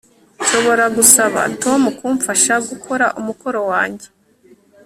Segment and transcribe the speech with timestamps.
[0.41, 4.07] Nshobora gusaba Tom kumfasha gukora umukoro wanjye